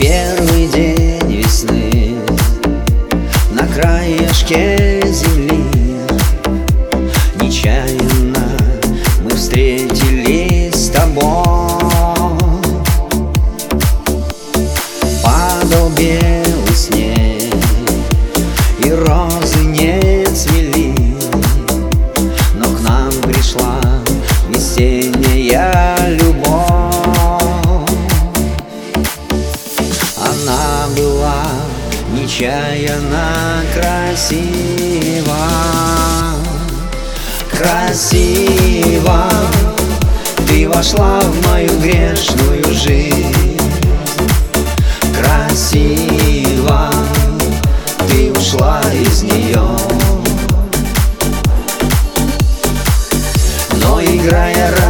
[0.00, 2.16] Первый день весны
[3.52, 5.62] На краешке земли
[7.40, 8.56] Нечаянно
[9.22, 11.49] мы встретились с тобой
[32.30, 35.36] нечаянно красива
[37.50, 39.28] Красива
[40.46, 43.58] Ты вошла в мою грешную жизнь.
[45.20, 46.90] Красива
[48.08, 49.66] Ты ушла из нее
[53.82, 54.89] Но играя разбила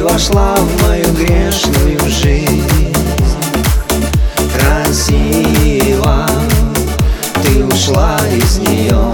[0.00, 2.94] Вошла в мою грешную жизнь.
[4.58, 6.26] Красиво
[7.42, 9.12] Ты ушла из нее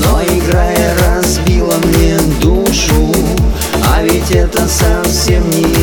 [0.00, 3.12] Но играя разбила мне душу
[3.90, 5.73] А ведь это совсем не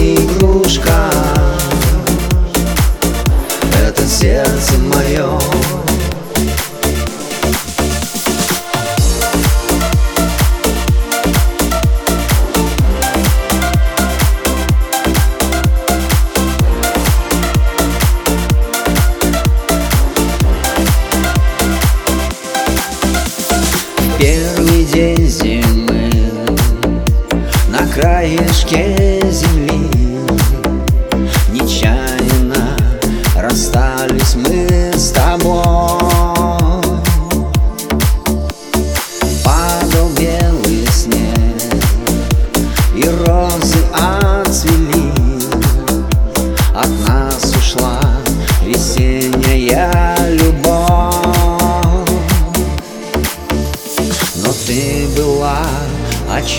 [28.01, 29.11] краешке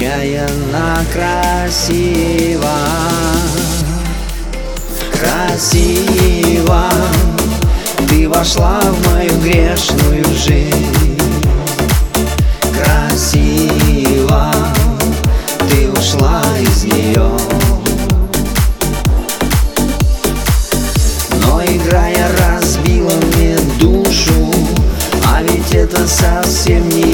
[0.02, 2.76] отчаянно красива
[5.12, 6.90] Красива
[8.08, 11.18] Ты вошла в мою грешную жизнь.
[12.76, 14.52] Красива
[15.70, 17.30] Ты ушла из нее.
[21.46, 24.52] Но играя разбила мне душу
[25.28, 27.11] А ведь это совсем не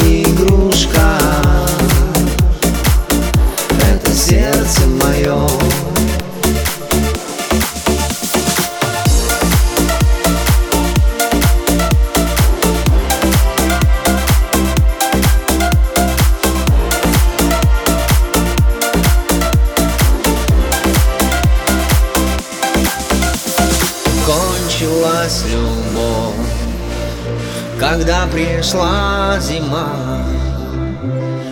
[27.79, 30.25] когда пришла зима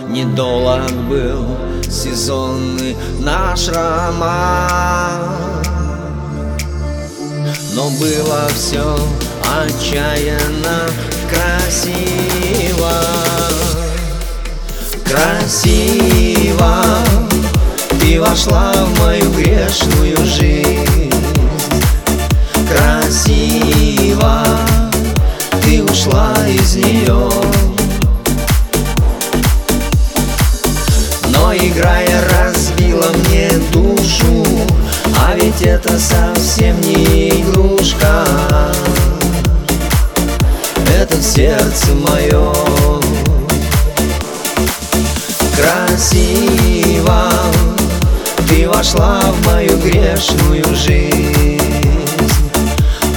[0.09, 1.45] Недолг был
[1.83, 5.21] сезонный наш роман.
[7.73, 8.97] Но было все
[9.61, 10.89] отчаянно
[11.29, 12.91] красиво.
[15.05, 16.83] Красиво.
[17.99, 20.76] Ты вошла в мою грешную жизнь
[26.07, 27.29] ушла из нее
[31.29, 34.45] Но играя разбила мне душу
[35.19, 38.25] А ведь это совсем не игрушка.
[40.99, 42.53] Это сердце мое
[45.55, 47.31] Красиво
[48.47, 51.35] Ты вошла в мою грешную жизнь.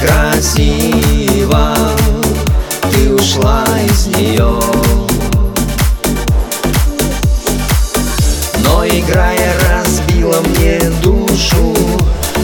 [0.03, 1.75] Красиво
[3.31, 4.61] ушла из нее
[8.65, 11.75] Но играя разбила мне душу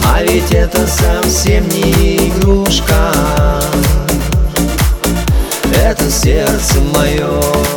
[0.05, 3.13] А ведь это совсем не игрушка.
[5.73, 7.76] Это сердце мое